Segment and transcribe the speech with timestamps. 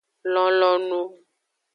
[0.33, 1.01] Lonlonu.